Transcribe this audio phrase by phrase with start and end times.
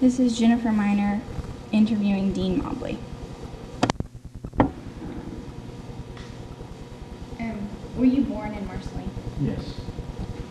[0.00, 1.22] This is Jennifer Miner
[1.72, 2.98] interviewing Dean Mobley.
[7.40, 9.10] Um, were you born in Marceline?
[9.40, 9.60] Yes,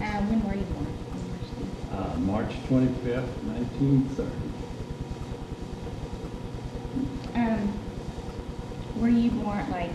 [0.01, 1.71] Uh, when were you born in Marceline?
[1.91, 4.31] uh, March twenty-fifth, nineteen thirty.
[7.35, 7.73] Um,
[8.99, 9.91] were you born, like,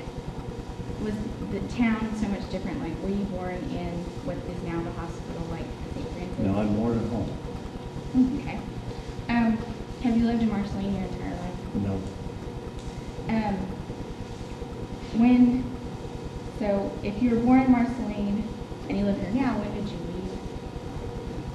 [1.03, 1.15] was
[1.53, 2.81] the town so much different?
[2.83, 5.65] Like, were you born in what is now the hospital, like
[5.95, 6.07] St.
[6.13, 6.39] Francis?
[6.39, 8.41] No, I'm born at home.
[8.41, 8.59] Okay.
[10.31, 11.75] Lived in Marceline your entire life?
[11.75, 12.01] No,
[13.31, 13.57] Um,
[15.19, 15.65] when,
[16.61, 18.45] so if you were born in Marceline
[18.89, 20.39] and you live here now, when did you leave?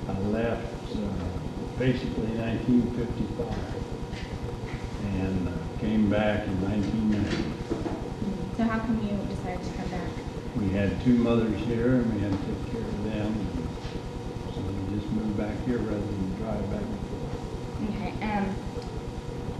[0.09, 3.76] I left, uh, basically nineteen fifty-five
[5.23, 7.44] and uh, came back in nineteen ninety.
[8.58, 10.09] So how come you decided to come back?
[10.58, 13.48] We had two mothers here and we had to take care of them.
[14.53, 16.84] So we just moved back here rather than drive back.
[18.05, 18.55] Okay, um,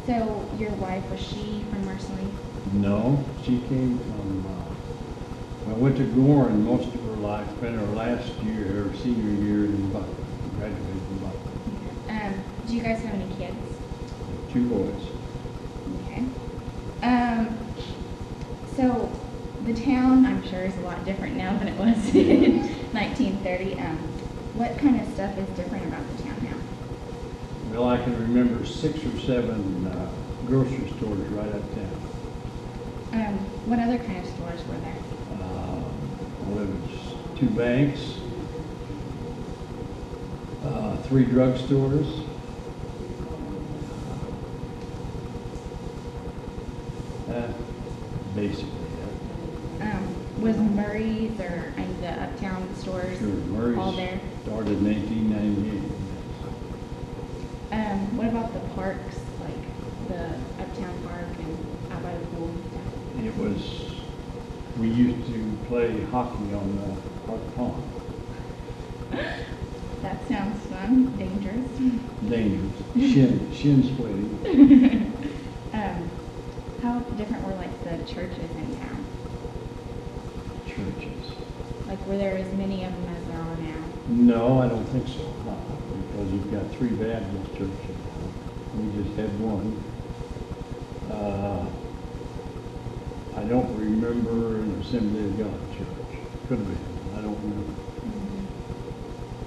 [0.06, 2.38] so your wife, was she from Marceline?
[2.74, 7.88] No, she came from, uh, I went to Gorham most of her life, spent her
[7.96, 10.14] last year, her senior year in Butler,
[10.60, 11.42] graduated from Butler.
[12.10, 13.58] Um, do you guys have any kids?
[14.52, 15.02] Two boys.
[16.04, 16.26] Okay.
[17.02, 17.58] Um,
[18.76, 19.10] so
[19.66, 22.60] the town, I'm sure, is a lot different now than it was in
[22.94, 23.80] 1930.
[23.80, 23.98] Um,
[24.54, 26.55] what kind of stuff is different about the town now?
[27.76, 30.10] Well, I can remember six or seven uh,
[30.48, 32.02] grocery stores right uptown.
[33.12, 34.96] Um, what other kind of stores were there?
[35.34, 35.82] Uh,
[36.46, 38.00] well, there was two banks,
[40.64, 42.24] uh, three drugstores.
[47.30, 47.52] Uh,
[48.36, 48.72] basically,
[49.82, 49.98] yeah.
[49.98, 54.22] Um, was Murray's or uh, the uptown stores sure, Murray's all there?
[54.46, 55.85] Started in 1898
[58.76, 60.26] parks, like the
[60.62, 61.58] uptown park and
[61.92, 62.50] out by the pool
[63.16, 63.28] and?
[63.28, 63.92] It was,
[64.80, 67.84] we used to play hockey on the park pond.
[70.02, 71.66] That sounds fun, dangerous.
[72.30, 72.78] Dangerous,
[73.14, 75.12] shin, shin splitting.
[75.74, 76.10] Um,
[76.82, 79.06] how different were like the churches in town?
[80.66, 81.32] churches.
[81.88, 83.84] Like, were there as many of them as there are now?
[84.08, 85.34] No, I don't think so,
[86.12, 88.15] because you've got three Baptist churches.
[88.78, 89.82] We just had one.
[91.10, 91.66] Uh,
[93.38, 96.20] I don't remember an Assembly of God church.
[96.48, 96.78] Could have been,
[97.18, 97.74] I don't remember.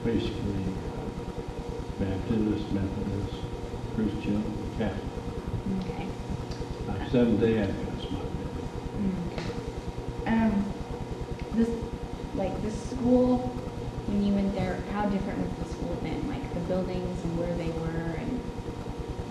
[0.05, 1.05] Basically, uh,
[2.01, 3.35] Baptist, Methodist,
[3.95, 4.43] Christian,
[4.79, 5.05] Catholic.
[5.85, 6.07] Okay.
[6.89, 8.21] Uh, Seventh-day Adventist, my
[10.25, 10.43] bad.
[10.53, 10.65] Um,
[11.55, 11.71] this,
[12.35, 13.39] like, the school,
[14.07, 16.27] when you went there, how different was the school then?
[16.29, 18.38] Like, the buildings and where they were and,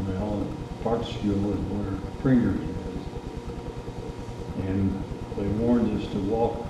[0.05, 0.47] Well,
[0.83, 3.03] Park School is where Pringer's is.
[4.63, 5.03] And
[5.35, 6.67] they warned us to walk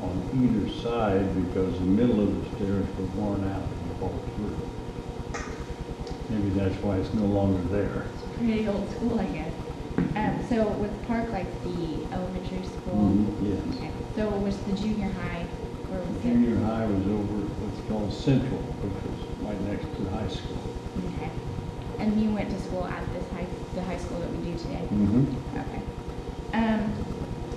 [0.00, 4.58] on either side because the middle of the stairs were worn out and fall through.
[6.28, 8.06] Maybe that's why it's no longer there.
[8.14, 9.54] it's a pretty old school, I guess.
[10.16, 12.94] Um, so was Park like the elementary school?
[12.94, 13.76] Mhm, yes.
[13.76, 13.90] Okay.
[14.14, 15.46] So was the junior high,
[15.88, 16.22] where was it?
[16.22, 20.67] Junior high was over what's called Central, which was right next to the high school.
[22.08, 24.80] And you went to school at this high, the high school that we do today?
[24.90, 25.58] Mm-hmm.
[25.58, 25.82] Okay.
[26.54, 26.94] Um,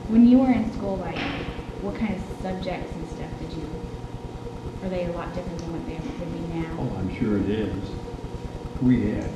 [0.09, 1.15] when you were in school, like,
[1.79, 3.63] what kind of subjects and stuff did you,
[4.83, 6.67] are they a lot different than what they would be now?
[6.81, 7.91] Oh, I'm sure it is.
[8.81, 9.31] We had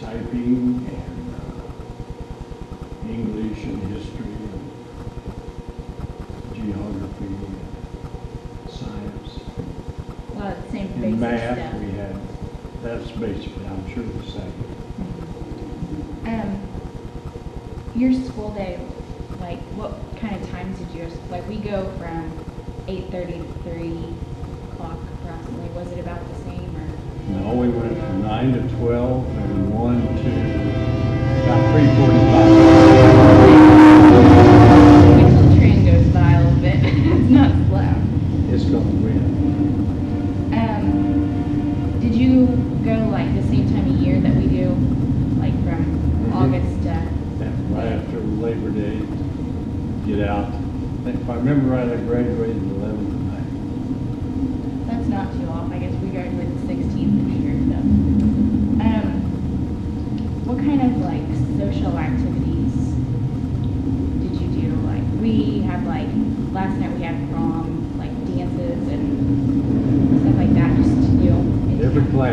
[0.00, 1.68] typing and uh,
[3.06, 4.72] English and history and
[6.54, 7.68] geography and
[8.66, 9.40] science.
[10.34, 11.74] A lot of the same basic math, stuff.
[11.82, 12.16] we had,
[12.82, 14.52] that's basically, I'm sure, the same.
[15.00, 16.28] Mm-hmm.
[16.28, 16.68] Um,
[17.94, 18.78] your school day,
[19.40, 22.32] like, what kind of times did you, like, we go from
[22.86, 24.14] 8.30 to 3
[24.72, 25.68] o'clock approximately.
[25.70, 26.88] Was it about the same, or?
[27.30, 30.30] No, we went from 9 to 12, and 1 to
[31.44, 32.67] about 3.45.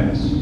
[0.09, 0.34] and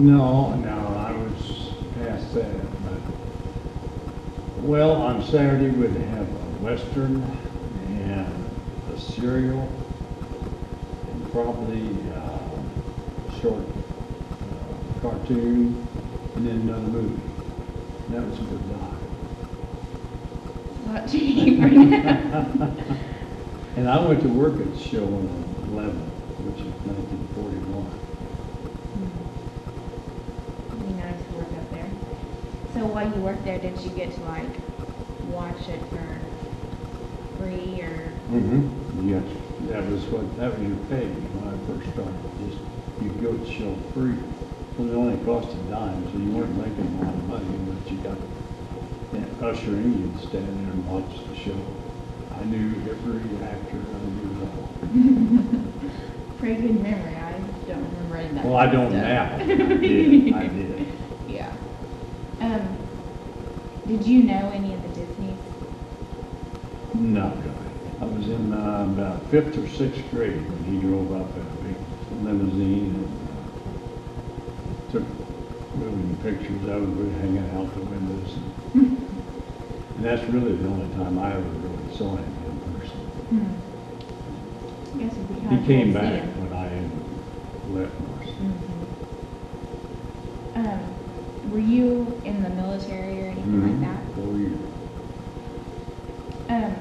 [0.00, 2.82] No, no, I was past that.
[2.84, 3.02] But,
[4.62, 7.22] well, on Saturday we'd have a Western
[7.86, 8.50] and
[8.94, 9.68] a cereal
[11.10, 12.40] and probably a
[13.42, 15.86] short uh, cartoon
[16.34, 17.20] and then another movie.
[18.06, 19.00] And that was a good night.
[20.86, 21.18] What to
[23.76, 25.28] and I went to work at the show on
[25.68, 25.92] 11,
[26.46, 27.99] which is 1941.
[33.00, 34.52] While you worked there, did you get to like
[35.32, 36.04] watch it for
[37.38, 38.12] free or?
[38.28, 39.08] Mm-hmm.
[39.08, 39.24] Yes,
[39.70, 42.12] that was what, that was your pay when I first started,
[42.44, 42.60] just,
[43.00, 44.20] you go to show free.
[44.76, 47.80] Well, it only cost a dime, so you weren't making a lot of money, but
[47.90, 48.20] you got
[49.16, 51.56] that ushering, you'd stand there and watch the show.
[52.36, 54.68] I knew every actor, I knew it all.
[56.38, 57.16] Pretty good memory.
[57.16, 57.32] I
[57.66, 58.44] don't remember any of that.
[58.44, 59.02] Well, I don't stuff.
[59.02, 60.86] now, I did, I did.
[61.28, 61.52] Yeah.
[62.40, 62.79] Um,
[63.90, 65.36] did you know any of the Disneys?
[66.94, 67.56] Not really.
[68.00, 71.56] I was in, uh, about fifth or sixth grade when he drove up in a
[71.66, 71.76] big
[72.24, 75.02] limousine and, uh, took
[75.74, 76.68] moving pictures.
[76.70, 78.36] I was really hanging out the windows.
[78.74, 83.00] And that's really the only time I ever really saw him in person.
[83.28, 83.50] Hmm.
[84.94, 86.70] I guess it'd be He came cool to see back when I
[87.74, 88.38] left Marcy.
[88.40, 88.86] Mhm.
[90.54, 94.14] Um, were you in the military or anything like that?
[94.14, 94.58] Four years.
[96.48, 96.76] Um,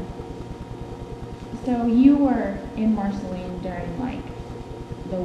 [1.66, 4.24] so you were in Marceline during like
[5.10, 5.22] the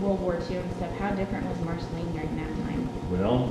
[0.00, 0.92] World War II and stuff.
[0.98, 2.88] How different was Marceline during that time?
[3.10, 3.48] Well,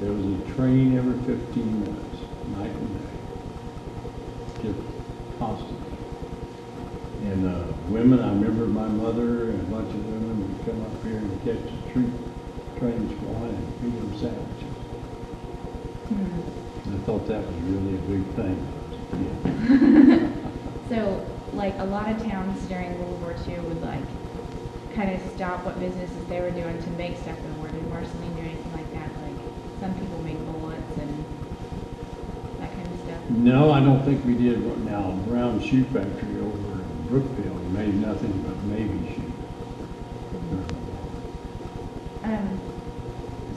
[0.00, 2.20] there was a train every fifteen minutes,
[2.56, 3.08] night and day.
[4.62, 5.98] Just constantly.
[7.24, 11.02] And, uh, women, I remember my mother and a bunch of women would come up
[11.02, 12.12] here and catch the troop
[12.78, 14.73] trains going and feed them sandwiches.
[16.14, 20.30] And I thought that was really a big thing when I was a kid.
[20.88, 24.04] So, like a lot of towns during World War II would like
[24.94, 27.68] kind of stop what businesses they were doing to make stuff for the war.
[27.68, 29.10] Did Marceline do anything like that?
[29.22, 31.24] Like some people made bullets and
[32.60, 33.30] that kind of stuff.
[33.30, 34.60] No, I don't think we did.
[34.84, 39.32] Now, Brown Shoe Factory over in Brookfield made nothing but Navy shoes.
[42.24, 42.60] Um,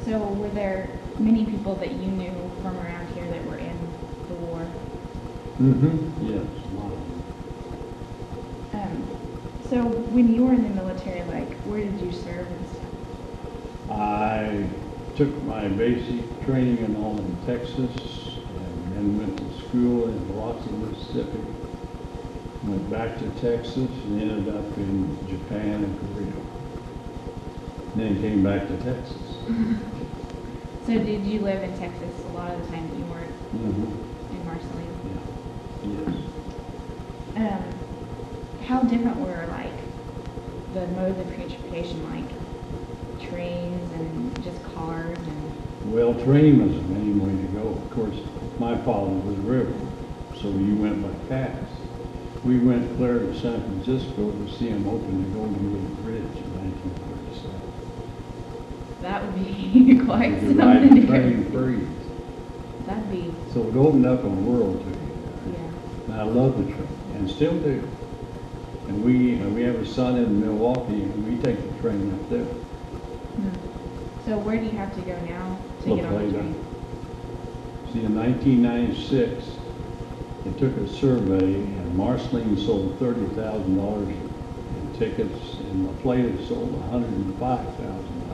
[0.06, 3.78] so were there many people that you knew from around here that were in
[4.28, 4.68] the war?
[5.60, 7.24] Mm-hmm, yes, a lot of them.
[8.74, 9.08] Um,
[9.70, 12.88] so when you were in the military, like where did you serve and stuff?
[13.90, 14.68] I
[15.16, 20.70] took my basic training and all in Texas and then went to school in Biloxi,
[20.72, 21.44] Mississippi.
[22.64, 26.34] Went back to Texas and ended up in Japan and Korea.
[27.96, 29.38] Then came back to Texas.
[30.88, 34.36] So did you live in Texas a lot of the time that you weren't Mm-hmm,
[34.36, 34.88] in Marceline?
[35.84, 36.16] yeah, yes.
[37.36, 37.64] Um,
[38.66, 39.74] how different were like
[40.74, 45.94] the modes of transportation, like trains and just cars and?
[45.94, 47.68] Well, train was the main way to go.
[47.68, 48.16] Of course,
[48.58, 49.74] my father was a river,
[50.42, 51.68] so you went by pass.
[52.46, 56.56] We went clear to San Francisco to see him open the Golden Gate Bridge in
[56.56, 57.62] nineteen thirty-seven.
[59.02, 61.88] That would be quite something the to train free.
[62.86, 65.54] That'd be, So it opened up a world to you.
[65.54, 66.14] yeah.
[66.14, 67.88] And I love the train, and still do.
[68.88, 72.30] And we, uh, we have a son in Milwaukee, and we take the train up
[72.30, 72.46] there.
[72.46, 73.50] Hmm.
[74.26, 76.56] So where do you have to go now to La get on the train?
[77.94, 79.46] See, in nineteen ninety-six,
[80.44, 86.46] they took a survey, and Marceline sold thirty thousand dollars in tickets, and La Plata
[86.48, 88.27] sold hundred and five thousand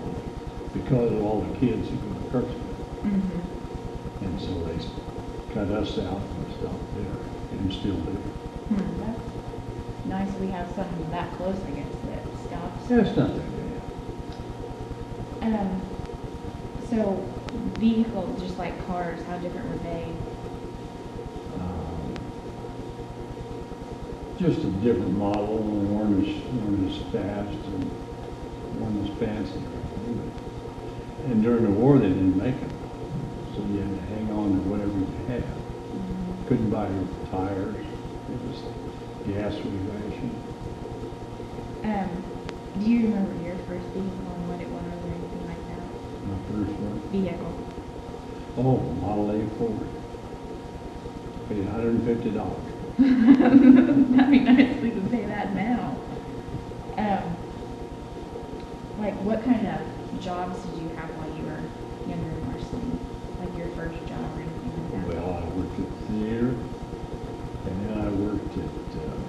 [0.73, 2.55] because of all the kids who go to church.
[3.03, 4.25] Mm -hmm.
[4.25, 4.77] And so they
[5.53, 7.19] cut us out and stopped there
[7.51, 8.11] and still do.
[8.69, 9.33] Hmm, that's
[10.05, 12.89] nice we have something that close, I guess, that stops.
[12.89, 13.47] Yeah, it's not that
[15.41, 15.59] bad.
[15.59, 15.81] Um,
[16.89, 16.99] so
[17.79, 20.05] vehicles, just like cars, how different were they?
[21.59, 22.13] Um,
[24.37, 26.29] just a different model, and one was,
[26.63, 27.83] one was fast and
[28.79, 29.59] one was fancy.
[29.59, 30.52] But
[31.25, 32.69] and during the war, they didn't make them,
[33.55, 35.43] so you had to hang on to whatever you had.
[36.47, 36.89] Couldn't buy
[37.31, 38.59] tires, it was
[39.25, 40.31] gas ration.
[41.85, 42.09] Um,
[42.79, 45.83] do you remember your first vehicle and what it was or anything like that?
[46.27, 47.53] My first one, Vehicle.
[48.57, 49.87] oh, Model A Ford.
[51.47, 52.59] Paid hundred and fifty dollars.
[52.99, 55.95] That'd be nice if we could pay that now.
[56.97, 57.23] Um,
[58.99, 59.79] like, what kind of
[60.21, 61.59] jobs did you have while you were
[62.07, 62.99] younger in Marceline?
[63.41, 65.19] Like your first job or anything like that?
[65.19, 66.47] Well, I worked at the theater,
[67.67, 68.71] and then I worked at,
[69.03, 69.19] uh,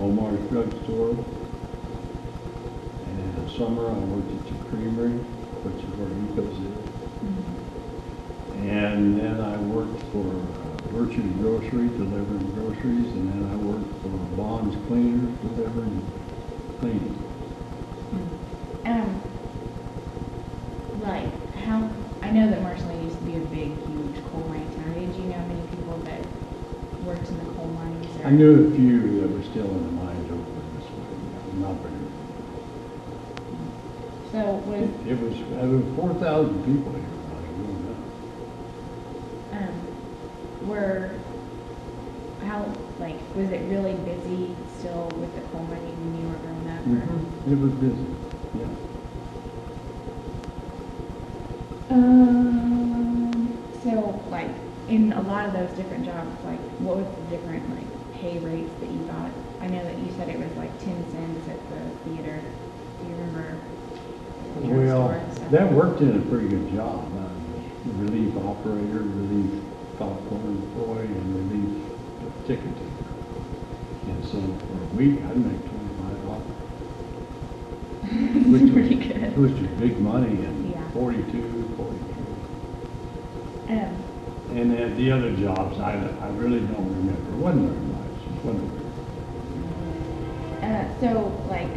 [0.00, 1.10] Lomar's drugstore.
[3.04, 5.12] And in the summer, I worked at the creamery,
[5.64, 6.92] which is where Eco's is.
[7.24, 7.56] Mhm.
[8.68, 14.10] And then I worked for uh, Virtue's Grocery, delivering groceries, and then I worked for
[14.36, 16.02] Bond's Cleaners, delivering
[16.80, 17.18] cleaning.
[18.84, 19.22] Um,
[21.00, 21.88] like, how,
[22.22, 24.92] I know that Marceline used to be a big, huge coal mine town.
[24.94, 26.20] Did you know many people that
[27.06, 28.06] worked in the coal mines?
[28.24, 30.42] I knew a few that were still in the mines over
[30.76, 32.22] this way, not very.
[34.32, 35.36] So was, It was,
[35.94, 38.00] four thousand people here when I was growing up.
[39.60, 41.20] um, were,
[42.40, 42.64] how,
[42.98, 46.80] like, was it really busy still with the coal mining when you were growing up?
[46.88, 48.06] or- It was busy,
[48.56, 48.72] yeah.
[51.90, 54.48] Um, so like,
[54.88, 57.84] in a lot of those different jobs, like, what was the different, like,
[58.14, 59.28] pay rates that you got?
[59.60, 62.40] I know that you said it was like ten cents at the theater.
[63.00, 63.61] Do you remember?
[64.62, 65.50] Well, drugstore and stuff?
[65.50, 67.10] that worked in a pretty good job.
[67.12, 67.30] Was
[67.96, 69.60] Relief operator, relief
[69.98, 71.82] popcorn boy, and relief
[72.46, 73.14] ticket taker.
[74.06, 76.42] And so for a week, I'd make twenty-five dollars.
[78.62, 79.36] It's pretty good.
[79.36, 80.88] Which was big money in Yeah.
[80.90, 82.36] forty-two, forty-three.
[83.76, 83.94] Um,
[84.50, 87.32] And then the other jobs, I, I really don't remember.
[87.32, 88.82] It wasn't very much, wasn't very
[90.62, 91.10] uh, so
[91.50, 91.68] like,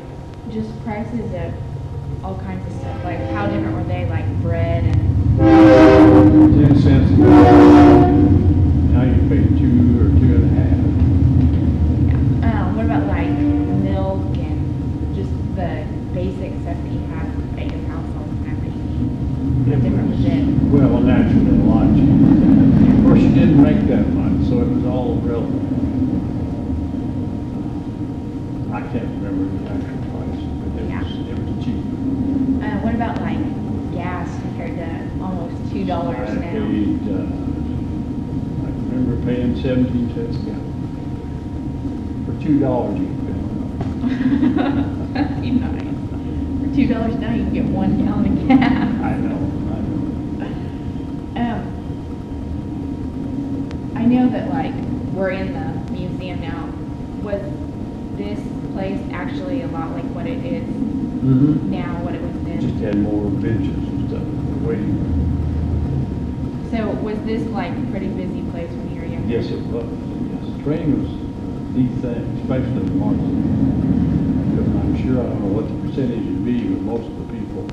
[0.51, 1.53] just prices of
[2.23, 7.11] all kinds of stuff, like, how different were they, like bread and, Ten cents.
[8.93, 10.09] Now you pay two or
[39.65, 40.69] 17 cents a gallon.
[42.23, 43.33] For two dollars you can fill
[45.57, 45.81] nice.
[46.69, 48.61] For two dollars now you can get one gallon of gas.
[48.61, 49.39] I know,
[49.73, 50.05] I know.
[51.41, 51.61] Um,
[53.95, 54.75] I know that like
[55.15, 56.69] we're in the museum now.
[57.23, 57.41] Was
[58.17, 58.39] this
[58.73, 61.71] place actually a lot like what it is mm-hmm.
[61.71, 62.61] now, what it was then?
[62.61, 64.21] Just had more benches and stuff
[64.61, 65.25] waiting.
[66.69, 68.34] So was this like pretty busy
[69.27, 69.85] place when you were younger?
[69.85, 69.85] Yes, it was,
[70.31, 70.63] yes.
[70.63, 71.11] Training was
[71.75, 74.55] the thing, especially in Martin.
[74.55, 77.33] Because I'm sure, I don't know what the percentage would be, but most of the
[77.33, 77.63] people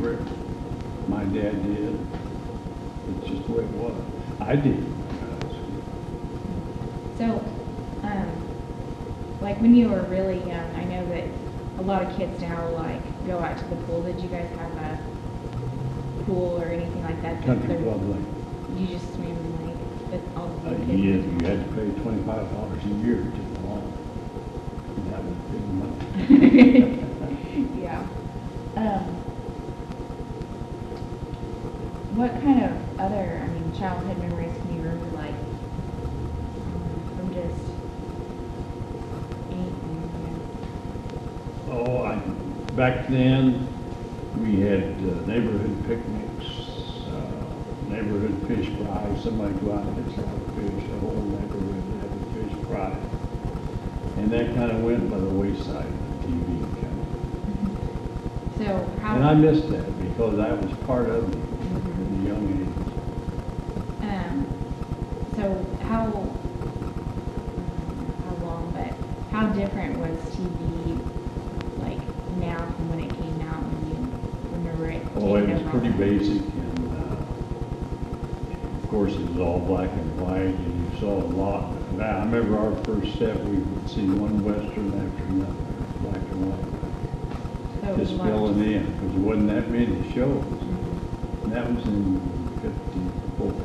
[0.00, 1.98] worked for My dad did.
[3.08, 3.94] It's just the way it was.
[4.40, 4.84] I did.
[7.18, 7.44] So,
[8.02, 8.42] um,
[9.40, 11.24] like when you were really young, I know that
[11.78, 14.02] a lot of kids now like go out to the pool.
[14.02, 14.98] Did you guys have a
[16.24, 17.44] pool or anything like that?
[17.44, 18.24] Country Club Lake.
[18.76, 19.41] You just swam
[20.64, 21.12] in the lake with all the Uh, little you
[21.46, 23.82] had, to pay twenty-five dollars a year to on.
[24.96, 26.98] And that was big money.
[27.82, 28.06] Yeah.
[28.76, 29.04] Um,
[32.14, 35.34] what kind of other, I mean, childhood memories can you remember, like,
[37.16, 37.56] from just
[39.50, 39.58] yeah?
[41.74, 42.16] Oh, I,
[42.76, 43.68] back then,
[44.38, 46.11] we had uh, neighborhood picnics,
[49.00, 49.22] fish.
[49.24, 52.96] Somebody go out and catch a fish, the whole neighborhood had a fish fry.
[54.16, 58.58] And that kind of went by the wayside, the TV kind of.
[58.58, 59.16] So how?
[59.16, 61.40] And I missed that because that was part of me
[61.72, 62.68] at a young age.
[64.02, 64.46] Um,
[65.36, 65.42] so
[65.84, 66.06] how,
[68.24, 68.92] how long, but
[69.32, 70.98] how different was TV
[71.82, 72.00] like
[72.38, 73.96] now from when it came out when you
[74.52, 75.02] remember it?
[75.16, 76.61] Oh, it was pretty basic of
[78.92, 82.76] course, it was all black and white and you saw a lot, I remember our
[82.84, 85.56] first set, we would see one western after another,
[86.04, 86.60] black and white.
[87.80, 90.44] So Just a lot of filling in, because there wasn't that many shows.
[91.42, 92.20] And that was in
[92.60, 93.64] fifty-four.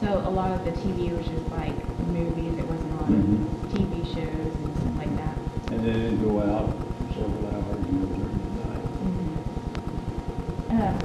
[0.00, 1.72] So a lot of the TV was just like
[2.10, 3.46] movies, it wasn't Mhm.
[3.46, 5.36] of TV shows and stuff like that.
[5.70, 8.84] And then it'd go out for several hours and go during the night.
[10.70, 10.98] Um,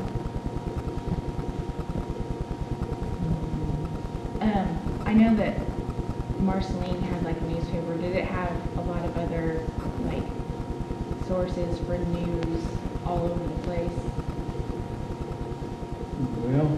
[4.53, 5.55] um, I know that
[6.39, 9.65] Marceline had like a newspaper, did it have a lot of other
[10.05, 10.23] like
[11.27, 12.63] sources for news
[13.05, 13.91] all over the place?
[16.49, 16.77] Well,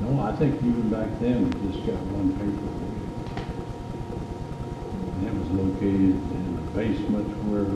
[0.00, 2.68] no, I think even back then, we just got one paper.
[5.14, 7.66] And it was located in the basement where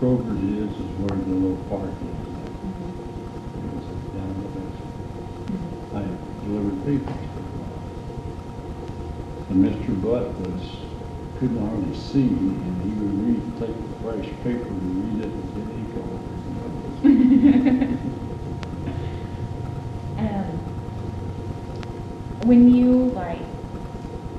[0.00, 2.26] Kroger's is, is where the little park is.
[3.56, 4.96] It was down in the basement.
[5.96, 7.82] I delivered papers for a while.
[9.50, 9.90] And Mr.
[10.02, 10.62] Butt was,
[11.40, 15.48] couldn't hardly see, and he would read, take the fresh paper and read it, and
[15.54, 16.96] then he'd go over his nose.
[20.18, 20.46] Um,
[22.46, 23.42] when you like,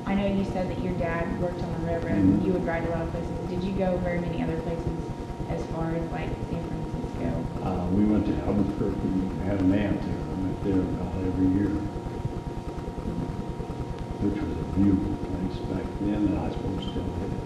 [0.06, 2.46] I know you said that your dad worked on the railroad and Mhm.
[2.46, 3.36] you would ride a lot of places.
[3.50, 4.98] Did you go very many other places
[5.50, 7.30] as far as like San Francisco?
[7.62, 11.46] Uh, we went to Albuquerque, we had an aunt there, I went there about every
[11.58, 11.70] year,
[14.20, 17.38] which was a beautiful place back then, and I suppose still is.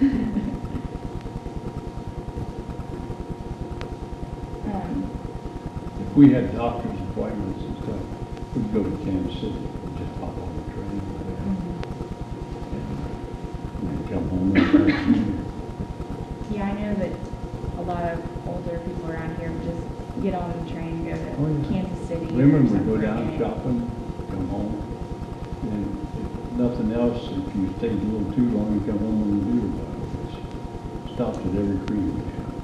[4.66, 5.10] Um,
[6.00, 8.02] If we had doctor's appointments and stuff,
[8.54, 11.42] we'd go to Kansas City, and just hop on the train over there,
[13.78, 15.44] and then come home that afternoon.
[16.50, 17.12] Yeah, I know that
[17.78, 19.86] a lot of older people around here would just
[20.26, 21.68] get on the train and go Oh, to yeah.
[21.82, 22.26] Kansas City.
[22.26, 23.78] or Remember, we something go down shopping,
[24.28, 24.74] come home,
[25.70, 25.86] and
[26.18, 26.26] if
[26.58, 29.22] nothing else, if you stayed a little too long, you come home
[29.78, 30.10] about it.
[30.18, 30.34] Which
[31.14, 32.10] Stopped at every creek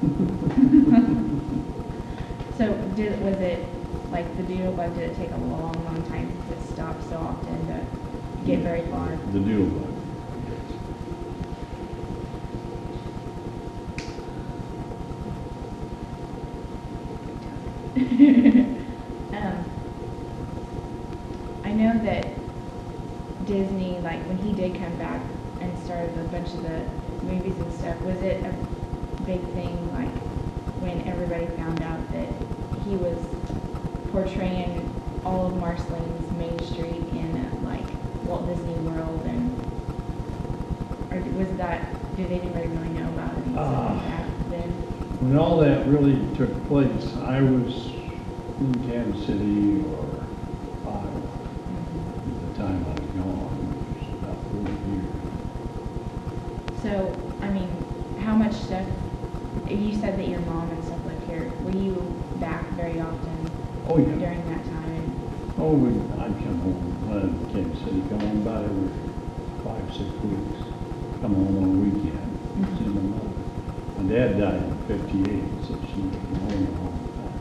[2.58, 3.64] So did, was it,
[4.10, 7.16] like, the doodle bug, did it take a long, long time since it stopped so
[7.16, 7.80] often to
[8.44, 9.16] get very far?
[9.32, 9.88] The deal bug.
[19.32, 19.64] Um,
[21.64, 22.26] I know that
[23.46, 25.22] Disney, like, when he did come back
[25.60, 26.80] and started a bunch of the
[27.24, 28.52] movies and stuff, was it a
[29.24, 30.10] big thing, like,
[30.80, 32.28] when everybody found out that
[32.84, 33.18] he was
[34.32, 34.90] portraying
[35.24, 37.84] all of Marceline's Main Street in, like,
[38.26, 39.50] Walt Disney World and,
[41.12, 43.94] or was that, did anybody really know about it Ah.
[43.94, 44.70] like then?
[45.20, 47.90] When all that really took place, I was
[48.60, 50.24] in Kansas City or
[50.88, 53.56] Iowa at the time I was gone,
[53.94, 55.12] which was about forty years.
[56.82, 57.70] So, I mean,
[58.20, 58.86] how much stuff,
[59.68, 61.94] you said that your mom and stuff lived here, were you
[62.40, 63.50] back very often
[63.88, 64.14] Oh, yeah.
[64.14, 65.14] during that time?
[65.58, 65.90] Oh, we,
[66.22, 68.88] I'd come home, uh, Kansas City, come home about every
[69.64, 70.58] five, six weeks.
[71.20, 72.30] Come home on a weekend,
[72.78, 73.32] see my mother.
[73.98, 77.38] My dad died in fifty-eight, so she was home all the time.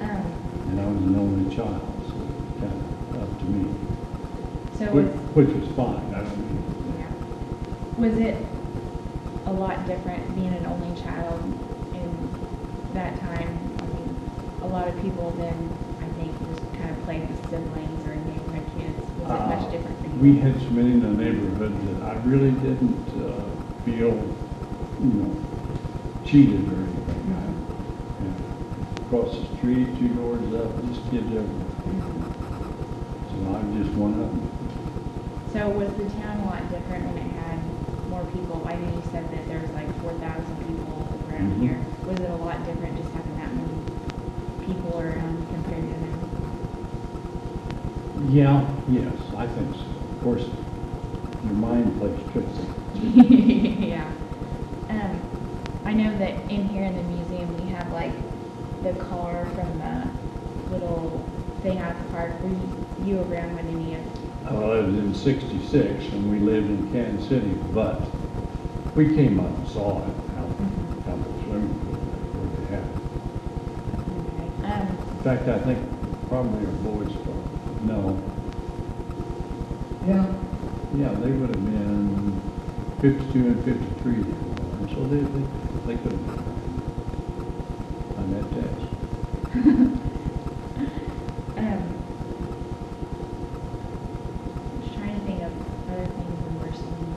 [0.00, 0.24] Um,
[0.70, 3.64] And I was an only child, so it was kind of up to me,
[4.78, 6.62] so which, was, which was fine, I don't mean,
[6.98, 7.12] yeah,
[7.98, 8.36] was it
[9.46, 11.42] a lot different being an only child
[11.92, 12.08] in
[12.94, 13.50] that time?
[13.82, 14.16] I mean,
[14.62, 15.58] a lot of people then,
[16.00, 18.43] I think, just kind of played with siblings or kids.
[19.24, 20.20] Was it much different for you?
[20.20, 23.48] We had so many in the neighborhood that I really didn't uh,
[23.84, 24.12] feel,
[25.00, 25.36] you know,
[26.24, 27.32] cheated or anything.
[27.32, 28.30] I- yeah.
[29.06, 31.66] Across the street, two doors up, just kids everywhere.
[33.32, 34.50] So I'm just one of them.
[35.52, 37.58] So was the town a lot different when it had
[38.08, 38.64] more people?
[38.66, 41.60] I know you said that there was like four thousand people around Mhm.
[41.60, 41.86] here.
[42.06, 43.68] Was it a lot different just having that many
[44.66, 45.43] people around compared to now?
[48.28, 49.80] Yeah, yes, I think so.
[50.16, 50.44] Of course,
[51.44, 52.58] your mind plays tricks.
[52.94, 54.10] yeah.
[54.88, 55.20] Um,
[55.84, 58.12] I know that in here in the museum we have like
[58.82, 61.26] the car from the little
[61.62, 62.42] thing out at the park.
[62.42, 62.70] Were you,
[63.04, 64.00] you around when any of?
[64.52, 68.06] Well, I was in sixty-six and we lived in Kansas City, but
[68.94, 70.08] we came up and saw it
[70.38, 71.08] out, Mhm.
[71.10, 71.94] out the swimming pool
[72.36, 72.96] where they had it.
[74.16, 74.48] Okay.
[74.70, 75.78] Um, In fact, I think
[76.28, 77.53] probably our boys from,
[77.86, 78.20] no.
[80.06, 80.26] Yeah,
[80.94, 82.40] yeah, they would have been
[83.00, 85.44] fifty-two and fifty-three, they were, So they, they,
[85.86, 86.30] they could have.
[88.16, 88.84] On that test.
[91.56, 91.82] Um,
[94.80, 95.52] just trying to think of
[95.90, 97.16] other things in Marceline.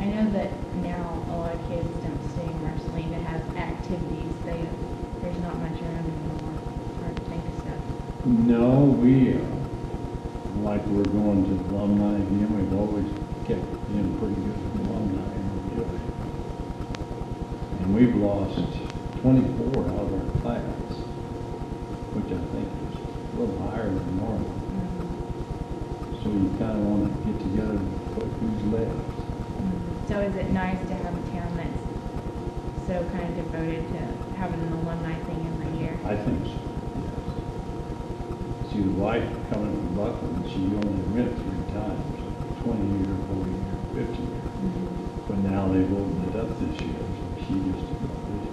[0.00, 4.32] I know that now a lot of kids don't stay in Marceline to have activities.
[4.44, 4.68] They,
[5.20, 6.54] there's not much around anymore.
[7.02, 8.15] Hard to think of stuff.
[8.26, 9.38] No, we, uh,
[10.66, 13.06] like we're going to alumni again, we've always
[13.46, 13.62] kept
[13.94, 15.46] in pretty good with alumni and
[15.78, 15.86] we're.
[17.78, 18.66] And we've lost
[19.22, 20.90] twenty-four out of our class,
[22.18, 24.50] which I think is a little higher than normal.
[26.18, 28.90] So you kinda wanna get together and put who's left.
[30.10, 34.02] So is it nice to have a town that's so kind of devoted to
[34.34, 35.94] having an alumni thing every year?
[36.02, 36.75] I think so,
[38.82, 42.04] the wife coming from Bucklin, she only went three times,
[42.62, 44.42] twenty year, forty year, fifty year.
[45.28, 48.44] But now they've opened it up this year, so she just about this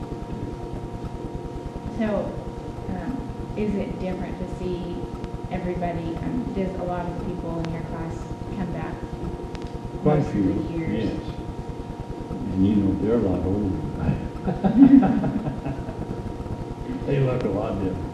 [2.00, 2.08] So,
[2.90, 3.12] um,
[3.58, 4.96] is it different to see
[5.52, 8.16] everybody, um, does a lot of people in your class
[8.58, 8.94] come back?
[10.04, 11.06] Quite a few, years?
[11.06, 11.22] yes.
[12.30, 15.80] And you know, they're a lot older than I am.
[17.06, 18.13] They look a lot different.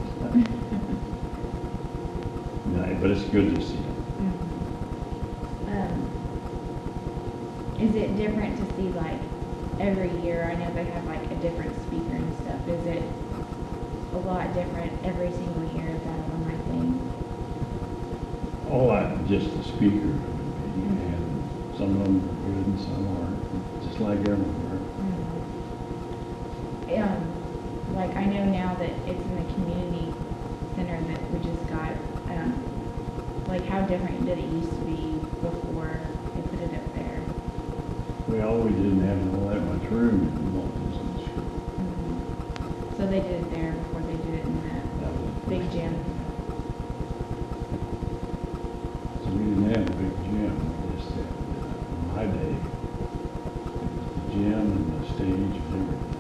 [3.02, 3.96] But it's good to see them.
[5.68, 6.10] Um,
[7.80, 9.20] Is it different to see like
[9.80, 13.04] every year, I know they have like a different speaker and stuff, is it
[14.14, 17.00] a lot different every single year that alumni thing?
[18.70, 21.44] All I, just the speaker, and
[21.78, 24.80] some of them are good and some aren't, just like everywhere.
[26.98, 27.32] Um,
[27.96, 30.14] like I know now that it's in the community
[30.76, 31.92] center that we just got,
[32.30, 32.62] um,
[33.50, 36.00] like how different did it used to be before
[36.36, 37.20] they put it up there?
[38.28, 41.50] Well, we didn't have all that much room in Walt Disney School.
[42.96, 44.62] So they did it there before they did it in
[45.02, 45.96] That the was the big first gym.
[49.24, 50.54] So we didn't have a big gym,
[50.86, 52.62] we just had, uh, in my day, it
[53.02, 56.18] was the gym and the stage and everything.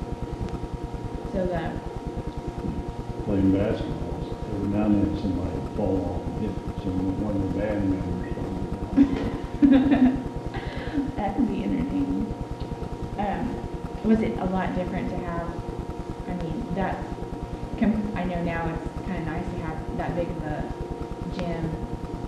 [1.32, 1.76] So that,
[3.26, 6.52] Playing basketball, so every now and then somebody would fall off and hit
[6.84, 8.36] some, one of the band members
[11.16, 12.26] that could be entertaining.
[13.18, 13.56] Um,
[14.04, 15.48] was it a lot different to have,
[16.28, 17.04] I mean, that,
[17.80, 20.72] com- I know now it's kind of nice to have that big of a
[21.36, 21.70] gym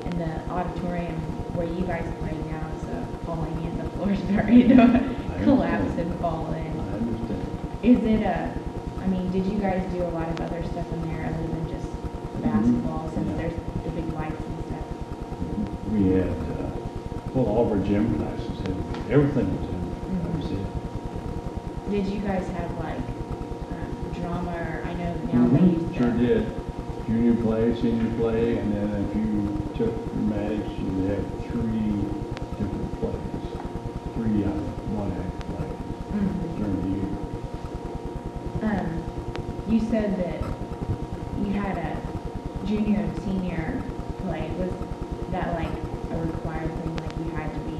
[0.06, 1.16] and the auditorium
[1.56, 6.20] where you guys play now is uh, falling in, the floor's starting to collapse and
[6.20, 6.80] fall in.
[6.80, 7.48] I understand.
[7.84, 8.54] Is it a,
[9.02, 11.70] I mean, did you guys do a lot of other stuff in there other than
[11.70, 11.88] just
[12.44, 13.38] basketball, since Yeah.
[13.38, 14.86] there's the big lights and stuff?
[15.91, 16.71] We had, uh,
[17.34, 20.21] well, all of our gym classes had, everything was in, there.
[20.23, 20.65] that was it.
[21.91, 22.99] Did you guys have like
[23.71, 25.95] um, drama, or I know now they Mhm, use the.
[25.97, 26.58] Sure did.
[27.06, 31.95] Junior play, senior play, and then if you took dramatics, you'd have three
[32.58, 33.15] different plays.
[34.15, 35.69] Three out of one act plays
[36.13, 36.58] Mhm.
[36.58, 37.17] during the year.
[38.62, 39.04] Um,
[39.67, 40.41] you said that
[41.43, 43.84] you had a junior and senior
[44.21, 44.71] play, was
[45.32, 45.71] that like
[46.12, 47.77] a required thing, like you had to be?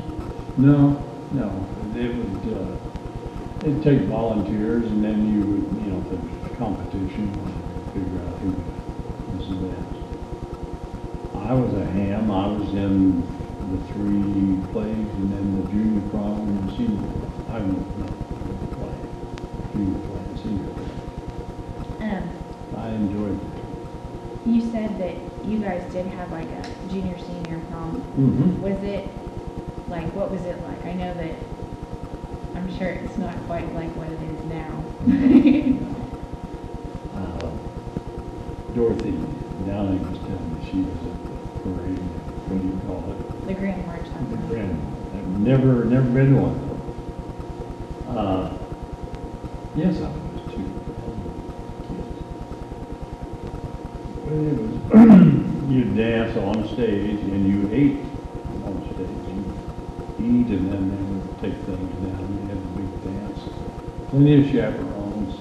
[0.62, 1.02] No,
[1.34, 1.50] no,
[1.98, 6.20] it would, uh, it'd take volunteers and then you would, you know, the
[6.60, 7.34] competition,
[7.94, 8.54] figure out who
[9.34, 9.98] was the best.
[11.34, 13.26] I was a ham, I was in
[13.74, 17.10] the three plays and then the junior prom and the senior,
[17.50, 18.14] I don't know,
[18.78, 18.94] play,
[19.74, 20.94] junior play and senior play.
[22.06, 22.30] Um,
[22.78, 24.50] I enjoyed it.
[24.50, 25.16] you said that
[25.50, 28.02] you guys did have like a junior, senior prom.
[28.18, 28.62] Mm-hmm.
[28.62, 29.10] Was it,
[30.12, 30.86] like, what was it like?
[30.86, 31.36] I know that,
[32.56, 35.88] I'm sure it's not quite like what it is now.
[37.14, 37.52] Uh,
[38.74, 39.12] Dorothy
[39.68, 42.00] Downing was telling me she was at the parade,
[42.48, 43.48] what do you call it?
[43.48, 44.80] The Grand March, The grand,
[45.14, 46.58] I've never, never been to one.
[48.18, 48.58] Uh,
[49.76, 50.72] yes, I was too.
[54.24, 58.11] But it was, you dance on stage and you ate.
[60.32, 63.40] And then they would take things down, you had a big dance.
[64.12, 65.36] Plenty of chaperones,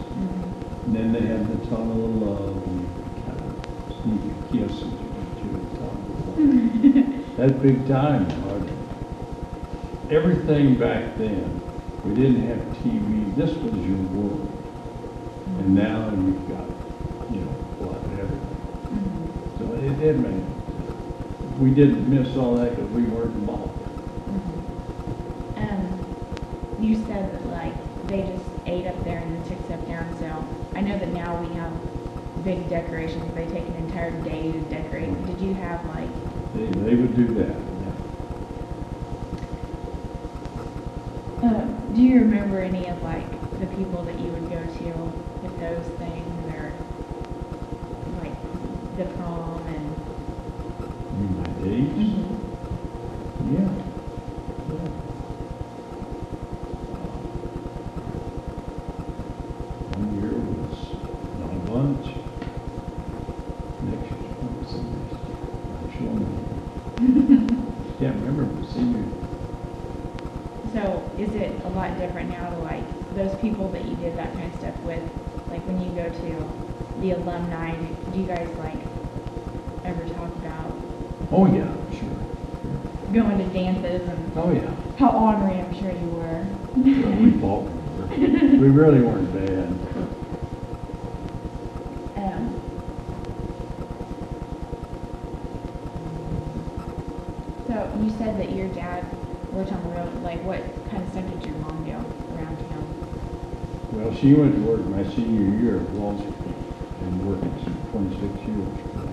[0.85, 3.55] and then they had the tunnel of love and you could kind of
[4.03, 7.37] sneak a kiss into the tunnel of love.
[7.37, 8.75] That's big time, hardly.
[10.11, 11.63] Everything back then,
[12.05, 14.51] we didn't have TV, this was your world.
[15.47, 16.67] And now you've got,
[17.33, 18.57] you know, a lot of everything.
[18.91, 19.59] Mhm.
[19.61, 20.43] So it did make
[21.61, 23.69] we didn't miss all that because we weren't involved.
[25.57, 26.01] Um,
[26.81, 27.75] you said that like
[28.09, 30.27] they just ate up there and then took stuff down, so
[30.81, 31.73] I know that now we have
[32.43, 35.27] big decorations, they take an entire day to decorate.
[35.27, 36.09] Did you have like,
[36.55, 37.57] They, they would do that.
[41.43, 41.65] uh,
[41.95, 43.29] do you remember any of like
[43.61, 44.93] the people that you would go to
[45.43, 46.73] with those things or
[48.23, 49.97] like the prom and?
[51.37, 52.15] My days,
[53.53, 53.69] yeah.
[54.71, 54.89] Yeah.
[59.97, 60.77] One year was
[61.41, 62.07] not a bunch.
[63.83, 65.41] Next year, what was the next year?
[65.77, 66.17] I'm sure.
[67.99, 69.05] Can't remember, but senior,
[70.73, 70.83] So
[71.19, 74.53] is it a lot different now to like those people that you did that kind
[74.53, 75.03] of stuff with?
[75.51, 77.75] Like when you go to the alumni,
[78.13, 78.79] do you guys like
[79.85, 80.73] ever talk about
[81.33, 83.13] oh, yeah, sure.
[83.13, 84.71] going to dances and Oh, yeah.
[84.99, 86.47] how ornery I'm sure you were?
[86.77, 87.67] Well, we fought,
[88.61, 89.69] we really weren't bad.
[92.17, 92.61] Um,
[97.67, 99.05] so you said that your dad
[99.53, 100.23] worked on the road.
[100.23, 101.93] Like what kind of stuff did your mom do
[102.37, 102.85] around town?
[103.93, 106.35] Well, she went to work my senior year at Walsworth
[107.03, 107.45] and worked
[108.47, 109.11] years for that.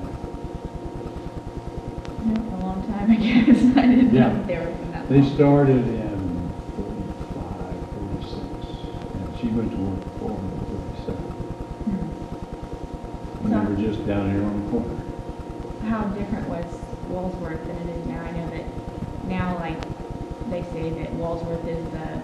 [2.26, 3.58] No, a long time, I guess.
[3.78, 4.38] I didn't Yeah.
[4.40, 5.36] if they were from that They long.
[5.36, 8.68] started in forty-five, forty-six,
[9.14, 11.32] and she went to work for them in thirty-seven.
[11.88, 13.46] Hmm.
[13.46, 14.96] And they were just down here on the corner.
[15.90, 16.66] How different was
[17.10, 18.22] Walsworth than it is now?
[18.22, 18.66] I know that
[19.28, 19.80] now, like,
[20.50, 22.22] they say that Walsworth is the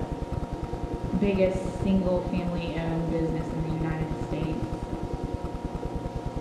[1.19, 4.65] biggest single-family owned business in the United States.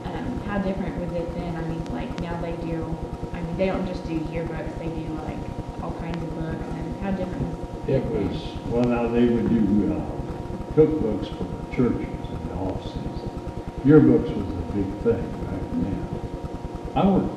[0.05, 1.57] Um, how different was it then?
[1.57, 2.97] I mean, like, now they do,
[3.35, 5.39] I mean, they don't just do yearbooks, they do like
[5.83, 8.29] all kinds of books, and how different was It then?
[8.29, 13.29] was, well, now they would do, uh, cookbooks for churches and offices.
[13.85, 16.09] Yearbooks was big thing back then.
[16.97, 17.29] I them.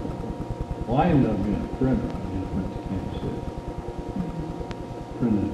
[0.88, 3.43] well, I ended up being a printer, I just went to Kansas City.
[4.15, 5.19] Mhm.
[5.19, 5.52] printed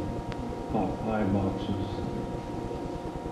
[0.71, 1.85] pot pie boxes,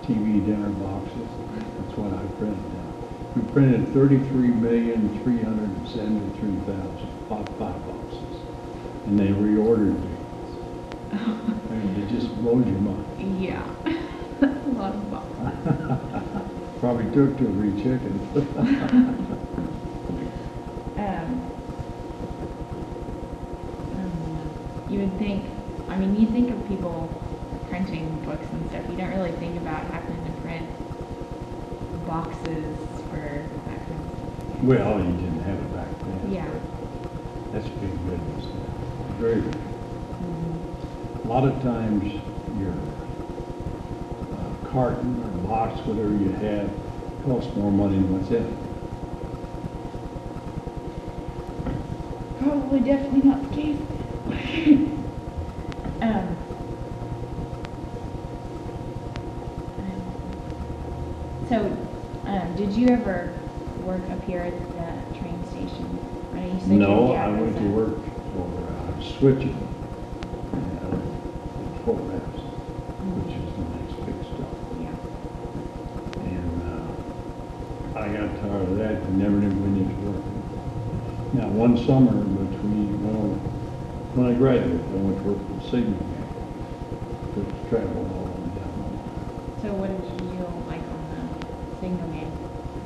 [0.04, 1.30] TV dinner boxes.
[1.78, 2.90] That's what I printed now.
[3.36, 8.36] We printed thirty-three million, three hundred and seventy-three thousand pot pie boxes.
[9.06, 10.16] And they reordered me.
[11.14, 13.06] I mean, it just blows your mind.
[13.40, 13.64] Yeah,
[14.42, 15.76] a lot of boxes.
[17.12, 18.19] Probably took to every chicken.
[20.98, 21.41] Um,
[23.93, 24.52] um,
[24.89, 25.45] you would think,
[25.89, 27.10] I mean, you think of people
[27.69, 30.67] printing books and stuff, you don't really think about having to print
[32.06, 32.78] boxes
[33.10, 34.63] for that kind of stuff.
[34.63, 36.32] Well, you didn't have it back then.
[36.32, 36.48] Yeah.
[37.54, 39.15] That's big business now.
[39.17, 39.56] Very big.
[40.22, 41.26] Mhm.
[41.26, 42.12] A lot of times,
[42.60, 42.74] your
[44.34, 46.69] uh, carton or box, whatever you have,
[47.25, 48.53] costs more money than what's in it.
[52.41, 53.79] Probably definitely not the case.
[56.01, 56.38] um,
[61.49, 61.77] so,
[62.25, 63.34] um, did you ever
[63.84, 65.99] work up here at the train station?
[66.34, 67.97] I know you said No, I went to work
[68.34, 69.58] for uh, Switching,
[70.53, 72.03] uh, Fort
[73.01, 74.53] which is the next big stop.
[74.79, 74.93] Yeah.
[76.29, 80.39] And uh, I got tired of that and never knew when it was working.
[81.34, 83.29] Now, one summer between, well,
[84.15, 86.25] when I graduated, I went to work for the Signal Man.
[87.36, 88.82] To travel all way down.
[89.62, 91.21] So what did you do like on the
[91.79, 92.29] signal man?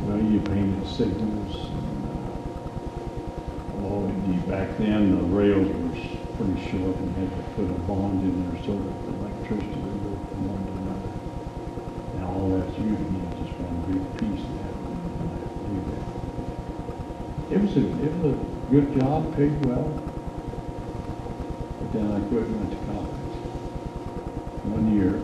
[0.03, 1.55] Well, you painted signals.
[1.71, 5.95] and, uh, Oh, you, back then, the rails were
[6.37, 9.99] pretty short and had to put a bond in there so that the electricity would
[10.03, 11.11] go from one to another.
[12.19, 14.75] Now, all that's usually just one big piece of that.
[14.75, 16.03] you don't have to do that.
[17.53, 18.35] It was a, it was a
[18.71, 19.95] good job, paid well.
[21.79, 23.09] But then I quit and went to college.
[24.63, 25.21] One year,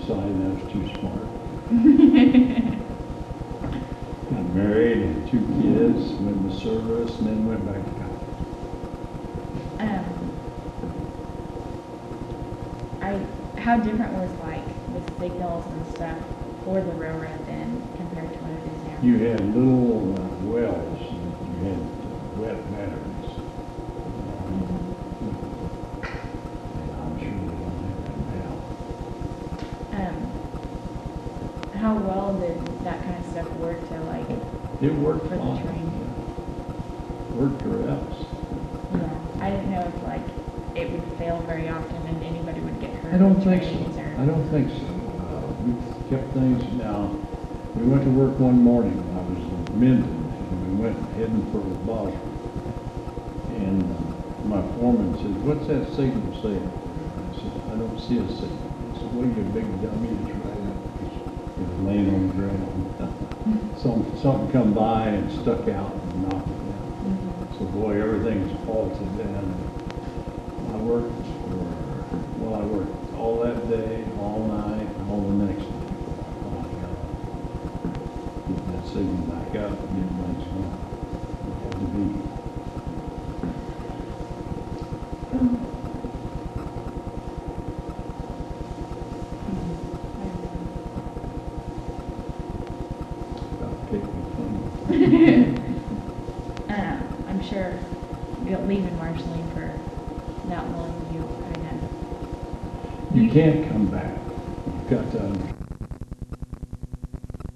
[0.00, 1.28] decided I was too smart.
[4.30, 8.38] Got married and two kids, went in the service, and then went back to college.
[9.80, 10.30] Um,
[13.02, 13.20] I,
[13.60, 14.64] how different was like
[14.94, 16.16] the signals and stuff
[16.64, 18.96] for the railroad then compared to what it is now?
[19.02, 21.82] You had little uh, wells, and you had
[22.38, 23.26] wet batteries.
[25.20, 28.52] And I'm sure they don't have that now.
[29.98, 30.18] Um,
[31.80, 34.30] how well did that kind of stuff work to like,
[34.80, 35.66] It worked For the fine.
[35.66, 35.90] train.
[37.34, 38.18] worked or else.
[38.92, 39.10] Yeah,
[39.44, 40.22] I didn't know if like
[40.76, 43.14] it would fail very often and anybody would get hurt.
[43.14, 43.70] I don't think so.
[44.00, 44.76] or- I don't think so.
[45.18, 45.72] Uh, We
[46.10, 47.10] kept things, now,
[47.74, 50.23] we went to work one morning, and I was in Minden,
[50.74, 52.20] and went heading for the Boston.
[53.62, 56.66] And my foreman said, what's that signal saying?
[56.66, 58.70] I said, I don't see a signal.
[58.92, 60.78] He said, well, you big dummy, it's right up.
[61.56, 63.76] He was laying on the ground.
[63.78, 66.90] Some, something come by and stuck out and knocked it down.
[67.04, 67.58] Mhm.
[67.58, 69.54] So boy, everything's halted then.
[70.72, 71.12] I worked
[71.44, 71.60] for,
[72.40, 75.86] well, I worked all that day, all night, all the next day.
[75.92, 76.96] before I got
[78.48, 80.78] Get that signal back up, get things going.
[81.46, 82.30] It Had to be.
[93.58, 94.50] About to take me from.
[96.70, 97.72] Uh, I'm sure
[98.44, 99.72] you'll leave in Marceline for
[100.48, 103.16] that long, you kind of.
[103.16, 103.73] You can't